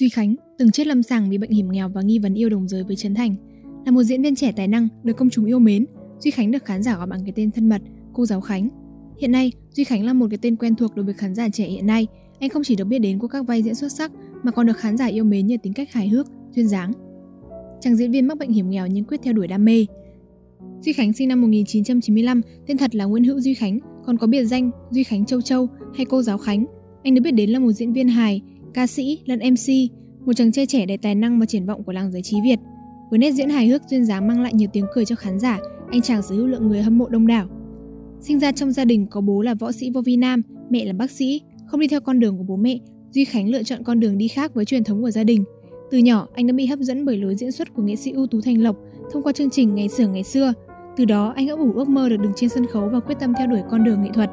[0.00, 2.68] Duy Khánh từng chết lâm sàng vì bệnh hiểm nghèo và nghi vấn yêu đồng
[2.68, 3.34] giới với Trấn Thành.
[3.86, 5.86] Là một diễn viên trẻ tài năng được công chúng yêu mến,
[6.18, 8.68] Duy Khánh được khán giả gọi bằng cái tên thân mật cô giáo Khánh.
[9.20, 11.64] Hiện nay, Duy Khánh là một cái tên quen thuộc đối với khán giả trẻ
[11.64, 12.06] hiện nay.
[12.40, 14.12] Anh không chỉ được biết đến qua các vai diễn xuất sắc
[14.42, 16.92] mà còn được khán giả yêu mến nhờ tính cách hài hước, duyên dáng.
[17.80, 19.86] Chàng diễn viên mắc bệnh hiểm nghèo nhưng quyết theo đuổi đam mê.
[20.80, 24.44] Duy Khánh sinh năm 1995, tên thật là Nguyễn Hữu Duy Khánh, còn có biệt
[24.44, 26.64] danh Duy Khánh Châu Châu hay cô giáo Khánh.
[27.02, 28.42] Anh được biết đến là một diễn viên hài,
[28.76, 29.72] ca sĩ lẫn MC,
[30.26, 32.58] một chàng trai trẻ đầy tài năng và triển vọng của làng giải trí Việt.
[33.10, 35.58] Với nét diễn hài hước duyên dáng mang lại nhiều tiếng cười cho khán giả,
[35.90, 37.48] anh chàng sở hữu lượng người hâm mộ đông đảo.
[38.20, 40.92] Sinh ra trong gia đình có bố là võ sĩ vô vi nam, mẹ là
[40.92, 42.78] bác sĩ, không đi theo con đường của bố mẹ,
[43.10, 45.44] Duy Khánh lựa chọn con đường đi khác với truyền thống của gia đình.
[45.90, 48.26] Từ nhỏ, anh đã bị hấp dẫn bởi lối diễn xuất của nghệ sĩ ưu
[48.26, 48.76] tú Thành Lộc
[49.12, 50.52] thông qua chương trình Ngày xưa ngày xưa.
[50.96, 53.32] Từ đó, anh ấp ủ ước mơ được đứng trên sân khấu và quyết tâm
[53.38, 54.30] theo đuổi con đường nghệ thuật.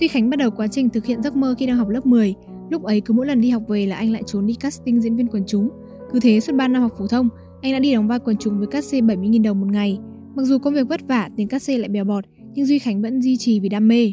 [0.00, 2.34] Duy Khánh bắt đầu quá trình thực hiện giấc mơ khi đang học lớp 10.
[2.72, 5.16] Lúc ấy cứ mỗi lần đi học về là anh lại trốn đi casting diễn
[5.16, 5.68] viên quần chúng.
[6.12, 7.28] Cứ thế suốt 3 năm học phổ thông,
[7.62, 9.98] anh đã đi đóng vai quần chúng với cát xê 70.000 đồng một ngày.
[10.34, 12.24] Mặc dù công việc vất vả, tiền cát xê lại bèo bọt,
[12.54, 14.12] nhưng Duy Khánh vẫn duy trì vì đam mê.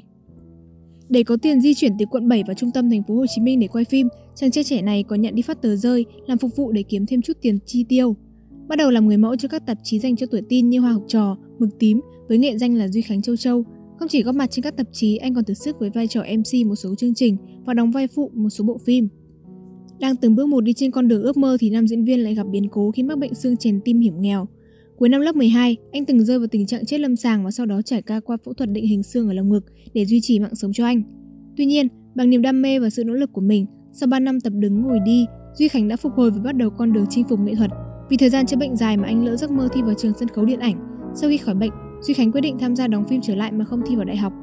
[1.09, 3.41] Để có tiền di chuyển từ quận 7 vào trung tâm thành phố Hồ Chí
[3.41, 6.37] Minh để quay phim, chàng trai trẻ này có nhận đi phát tờ rơi, làm
[6.37, 8.15] phục vụ để kiếm thêm chút tiền chi tiêu.
[8.67, 10.91] Bắt đầu làm người mẫu cho các tạp chí dành cho tuổi tin như Hoa
[10.91, 13.63] học trò, Mực tím với nghệ danh là Duy Khánh Châu Châu.
[13.99, 16.21] Không chỉ góp mặt trên các tạp chí, anh còn thử sức với vai trò
[16.21, 19.07] MC một số chương trình và đóng vai phụ một số bộ phim.
[19.99, 22.35] Đang từng bước một đi trên con đường ước mơ thì nam diễn viên lại
[22.35, 24.47] gặp biến cố khi mắc bệnh xương chèn tim hiểm nghèo.
[24.97, 27.65] Cuối năm lớp 12, anh từng rơi vào tình trạng chết lâm sàng và sau
[27.65, 30.39] đó trải qua qua phẫu thuật định hình xương ở lồng ngực để duy trì
[30.39, 31.03] mạng sống cho anh.
[31.57, 34.39] Tuy nhiên, bằng niềm đam mê và sự nỗ lực của mình, sau 3 năm
[34.39, 37.27] tập đứng ngồi đi, Duy Khánh đã phục hồi và bắt đầu con đường chinh
[37.29, 37.71] phục nghệ thuật.
[38.09, 40.29] Vì thời gian chữa bệnh dài mà anh lỡ giấc mơ thi vào trường sân
[40.29, 40.75] khấu điện ảnh.
[41.15, 43.65] Sau khi khỏi bệnh, Duy Khánh quyết định tham gia đóng phim trở lại mà
[43.65, 44.33] không thi vào đại học.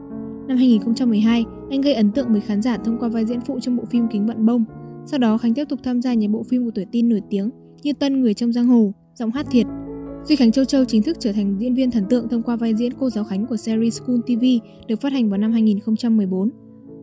[0.49, 3.77] Năm 2012, anh gây ấn tượng với khán giả thông qua vai diễn phụ trong
[3.77, 4.65] bộ phim Kính Vạn Bông.
[5.07, 7.51] Sau đó Khánh tiếp tục tham gia nhiều bộ phim của tuổi tin nổi tiếng
[7.83, 9.67] như Tân Người trong giang hồ, Giọng hát thiệt,
[10.25, 12.75] Duy Khánh Châu Châu chính thức trở thành diễn viên thần tượng thông qua vai
[12.75, 14.45] diễn cô giáo Khánh của series School TV
[14.89, 16.51] được phát hành vào năm 2014.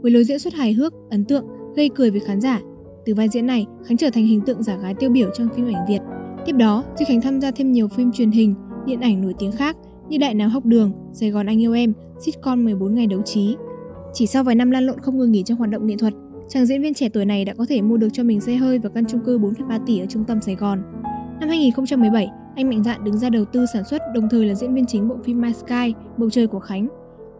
[0.01, 1.45] Với lối diễn xuất hài hước, ấn tượng,
[1.75, 2.61] gây cười với khán giả,
[3.05, 5.65] từ vai diễn này, Khánh trở thành hình tượng giả gái tiêu biểu trong phim
[5.65, 5.99] ảnh Việt.
[6.45, 8.55] Tiếp đó, Duy Khánh tham gia thêm nhiều phim truyền hình,
[8.85, 9.77] điện ảnh nổi tiếng khác
[10.09, 13.55] như Đại Náo Học Đường, Sài Gòn Anh Yêu Em, sitcom 14 Ngày Đấu Trí.
[14.13, 16.13] Chỉ sau vài năm lan lộn không ngừng nghỉ trong hoạt động nghệ thuật,
[16.49, 18.79] chàng diễn viên trẻ tuổi này đã có thể mua được cho mình xe hơi
[18.79, 20.81] và căn chung cư 4,3 tỷ ở trung tâm Sài Gòn.
[21.39, 24.73] Năm 2017, anh mạnh dạn đứng ra đầu tư sản xuất đồng thời là diễn
[24.73, 26.87] viên chính bộ phim My Sky, Bầu trời của Khánh.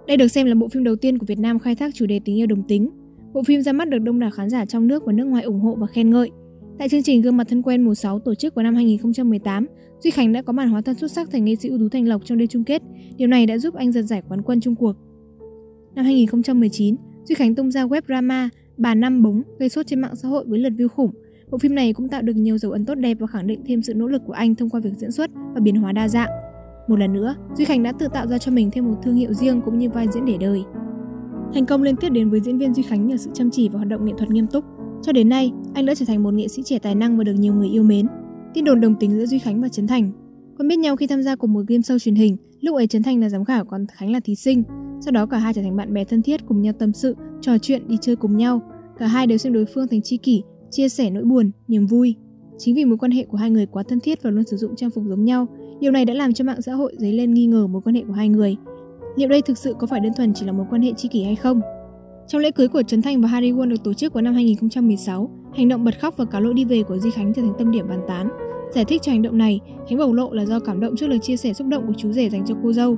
[0.07, 2.19] Đây được xem là bộ phim đầu tiên của Việt Nam khai thác chủ đề
[2.25, 2.90] tình yêu đồng tính.
[3.34, 5.59] Bộ phim ra mắt được đông đảo khán giả trong nước và nước ngoài ủng
[5.59, 6.31] hộ và khen ngợi.
[6.78, 9.67] Tại chương trình Gương mặt thân quen mùa 6 tổ chức vào năm 2018,
[10.00, 12.07] Duy Khánh đã có màn hóa thân xuất sắc thành nghệ sĩ ưu tú Thành
[12.07, 12.81] Lộc trong đêm chung kết.
[13.17, 14.94] Điều này đã giúp anh giật giải quán quân chung cuộc.
[15.95, 16.95] Năm 2019,
[17.25, 20.45] Duy Khánh tung ra web drama Bà Năm búng gây sốt trên mạng xã hội
[20.47, 21.12] với lượt view khủng.
[21.51, 23.81] Bộ phim này cũng tạo được nhiều dấu ấn tốt đẹp và khẳng định thêm
[23.81, 26.29] sự nỗ lực của anh thông qua việc diễn xuất và biến hóa đa dạng.
[26.88, 29.33] Một lần nữa, Duy Khánh đã tự tạo ra cho mình thêm một thương hiệu
[29.33, 30.63] riêng cũng như vai diễn để đời.
[31.53, 33.78] Thành công liên tiếp đến với diễn viên Duy Khánh nhờ sự chăm chỉ và
[33.78, 34.66] hoạt động nghệ thuật nghiêm túc.
[35.05, 37.33] Cho đến nay, anh đã trở thành một nghệ sĩ trẻ tài năng và được
[37.33, 38.07] nhiều người yêu mến.
[38.53, 40.11] Tin đồn đồng tính giữa Duy Khánh và Trấn Thành.
[40.57, 43.03] Quen biết nhau khi tham gia cùng một game show truyền hình, lúc ấy Trấn
[43.03, 44.63] Thành là giám khảo còn Khánh là thí sinh.
[45.01, 47.57] Sau đó cả hai trở thành bạn bè thân thiết cùng nhau tâm sự, trò
[47.57, 48.61] chuyện, đi chơi cùng nhau.
[48.97, 52.15] Cả hai đều xem đối phương thành tri kỷ, chia sẻ nỗi buồn, niềm vui.
[52.57, 54.75] Chính vì mối quan hệ của hai người quá thân thiết và luôn sử dụng
[54.75, 55.47] trang phục giống nhau,
[55.79, 58.03] điều này đã làm cho mạng xã hội dấy lên nghi ngờ mối quan hệ
[58.07, 58.55] của hai người.
[59.15, 61.23] Liệu đây thực sự có phải đơn thuần chỉ là mối quan hệ tri kỷ
[61.23, 61.61] hay không?
[62.28, 65.31] Trong lễ cưới của Trấn Thành và Harry Won được tổ chức vào năm 2016,
[65.56, 67.72] hành động bật khóc và cáo lỗi đi về của Di Khánh trở thành tâm
[67.72, 68.29] điểm bàn tán.
[68.75, 71.19] Giải thích cho hành động này, Khánh bộc lộ là do cảm động trước lời
[71.19, 72.97] chia sẻ xúc động của chú rể dành cho cô dâu.